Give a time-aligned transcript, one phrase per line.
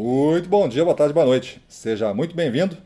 [0.00, 1.60] Muito bom dia, boa tarde, boa noite.
[1.66, 2.76] Seja muito bem-vindo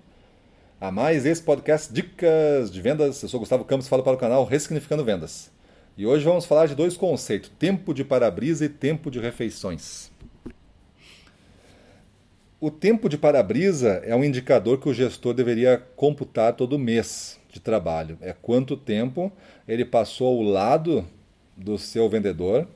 [0.81, 3.23] a mais esse podcast Dicas de Vendas.
[3.23, 5.51] Eu sou Gustavo Campos, falo para o canal Ressignificando Vendas.
[5.95, 10.11] E hoje vamos falar de dois conceitos: tempo de para-brisa e tempo de refeições.
[12.59, 17.61] O tempo de para-brisa é um indicador que o gestor deveria computar todo mês de
[17.61, 18.17] trabalho.
[18.23, 19.31] É quanto tempo
[19.69, 21.07] ele passou ao lado
[21.55, 22.67] do seu vendedor,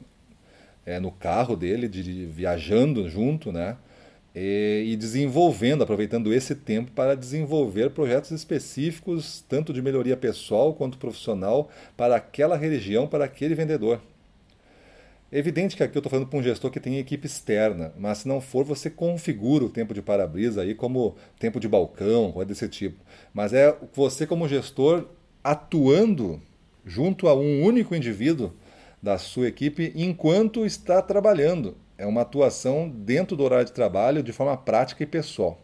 [0.85, 3.79] é, no carro dele, de, de, viajando junto, né?
[4.39, 11.71] E, desenvolvendo, aproveitando esse tempo para desenvolver projetos específicos, tanto de melhoria pessoal quanto profissional,
[11.97, 13.99] para aquela região, para aquele vendedor.
[15.33, 18.19] É evidente que aqui eu estou falando para um gestor que tem equipe externa, mas
[18.19, 22.47] se não for, você configura o tempo de para-brisa aí como tempo de balcão, coisa
[22.49, 23.03] desse tipo.
[23.33, 25.09] Mas é você como gestor
[25.43, 26.43] atuando
[26.85, 28.53] junto a um único indivíduo
[29.03, 31.75] da sua equipe enquanto está trabalhando.
[31.99, 35.59] É uma atuação dentro do horário de trabalho de forma prática e pessoal.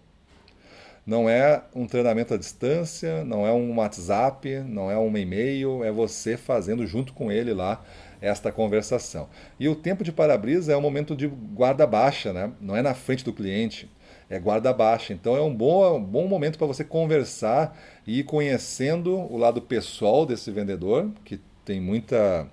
[1.04, 5.90] Não é um treinamento à distância, não é um WhatsApp, não é um e-mail, é
[5.90, 7.84] você fazendo junto com ele lá
[8.20, 9.28] esta conversação.
[9.58, 12.52] E o tempo de para-brisa é um momento de guarda baixa, né?
[12.60, 13.90] não é na frente do cliente,
[14.30, 15.12] é guarda baixa.
[15.12, 17.76] Então é um bom, um bom momento para você conversar
[18.06, 22.46] e ir conhecendo o lado pessoal desse vendedor, que tem muita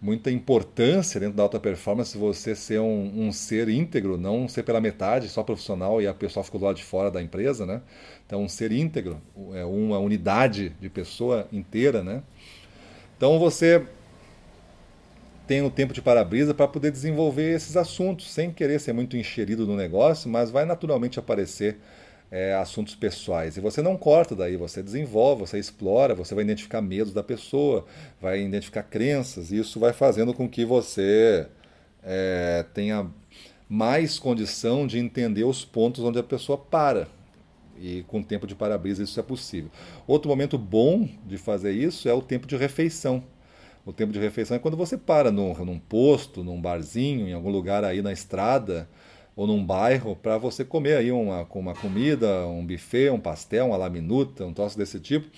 [0.00, 4.80] muita importância dentro da alta performance você ser um, um, ser íntegro, não ser pela
[4.80, 7.82] metade, só profissional e a pessoa ficou do lado de fora da empresa, né?
[8.24, 9.20] Então, um ser íntegro,
[9.54, 12.22] é uma unidade de pessoa inteira, né?
[13.16, 13.84] Então, você
[15.48, 19.66] tem o tempo de para-brisa para poder desenvolver esses assuntos, sem querer ser muito encherido
[19.66, 21.78] no negócio, mas vai naturalmente aparecer
[22.30, 23.56] é, assuntos pessoais.
[23.56, 27.86] E você não corta daí, você desenvolve, você explora, você vai identificar medos da pessoa,
[28.20, 31.46] vai identificar crenças, e isso vai fazendo com que você
[32.02, 33.06] é, tenha
[33.68, 37.08] mais condição de entender os pontos onde a pessoa para.
[37.80, 39.70] E com tempo de para-brisa isso é possível.
[40.06, 43.22] Outro momento bom de fazer isso é o tempo de refeição.
[43.86, 47.50] O tempo de refeição é quando você para num, num posto, num barzinho, em algum
[47.50, 48.88] lugar aí na estrada,
[49.38, 53.76] ou num bairro para você comer aí uma, uma comida, um buffet, um pastel, uma
[53.76, 55.30] laminuta, um troço desse tipo.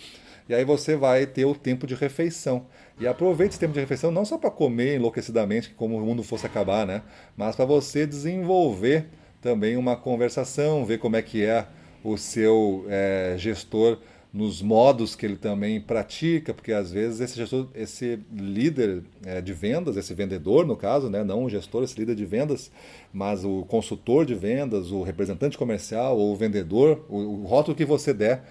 [0.49, 2.65] E aí você vai ter o tempo de refeição.
[2.99, 6.47] E aproveite esse tempo de refeição não só para comer enlouquecidamente, como o mundo fosse
[6.47, 7.03] acabar, né?
[7.37, 9.05] Mas para você desenvolver
[9.39, 11.67] também uma conversação, ver como é que é
[12.03, 13.99] o seu é, gestor
[14.33, 19.53] nos modos que ele também pratica, porque às vezes esse gestor, esse líder é, de
[19.53, 22.71] vendas, esse vendedor no caso, né, não o gestor, esse líder de vendas,
[23.13, 27.85] mas o consultor de vendas, o representante comercial ou o vendedor, o, o rótulo que
[27.85, 28.45] você der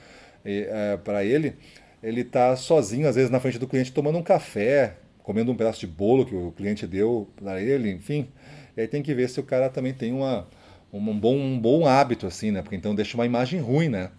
[0.44, 1.56] é, para ele,
[2.04, 5.80] ele está sozinho às vezes na frente do cliente tomando um café, comendo um pedaço
[5.80, 8.28] de bolo que o cliente deu para ele, enfim.
[8.76, 10.48] E aí tem que ver se o cara também tem uma,
[10.92, 12.62] um, bom, um bom hábito assim, né?
[12.62, 14.10] Porque então deixa uma imagem ruim, né?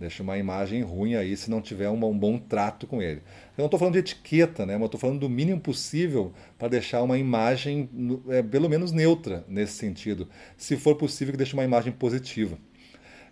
[0.00, 3.20] Deixa uma imagem ruim aí se não tiver um, bom trato com ele.
[3.50, 4.78] Eu não estou falando de etiqueta, né?
[4.78, 7.86] mas estou falando do mínimo possível para deixar uma imagem
[8.30, 10.26] é, pelo menos neutra nesse sentido.
[10.56, 12.56] Se for possível, que deixe uma imagem positiva.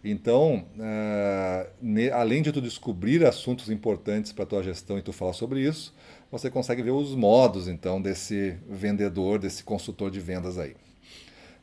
[0.04, 5.10] Então, uh, ne, além de tu descobrir assuntos importantes para a tua gestão e tu
[5.10, 5.94] falar sobre isso,
[6.30, 10.76] você consegue ver os modos então desse vendedor, desse consultor de vendas aí.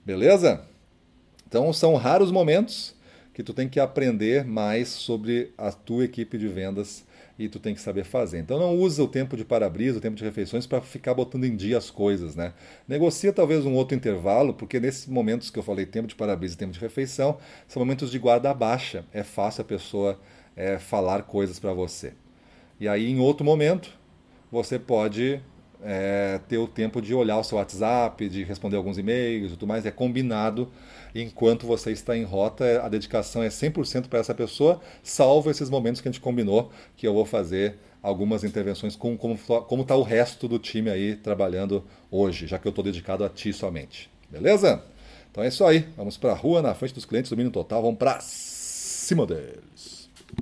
[0.03, 0.65] Beleza?
[1.47, 2.94] Então são raros momentos
[3.35, 7.05] que tu tem que aprender mais sobre a tua equipe de vendas
[7.37, 8.39] e tu tem que saber fazer.
[8.39, 11.53] Então não usa o tempo de para-brisa, o tempo de refeições para ficar botando em
[11.53, 12.53] dia as coisas, né?
[12.87, 16.57] Negocia talvez um outro intervalo, porque nesses momentos que eu falei, tempo de para-brisa e
[16.57, 17.37] tempo de refeição,
[17.67, 19.03] são momentos de guarda baixa.
[19.11, 20.17] É fácil a pessoa
[20.55, 22.13] é, falar coisas para você.
[22.79, 23.91] E aí em outro momento,
[24.49, 25.41] você pode
[25.85, 29.67] é, ter o tempo de olhar o seu WhatsApp, de responder alguns e-mails e tudo
[29.67, 30.69] mais, é combinado
[31.13, 36.01] enquanto você está em rota, a dedicação é 100% para essa pessoa, salvo esses momentos
[36.01, 40.47] que a gente combinou que eu vou fazer algumas intervenções com como está o resto
[40.47, 44.09] do time aí trabalhando hoje, já que eu estou dedicado a ti somente.
[44.29, 44.83] Beleza?
[45.31, 45.87] Então é isso aí.
[45.97, 47.81] Vamos para a rua, na frente dos clientes, domínio total.
[47.81, 50.04] Vamos para cima deles.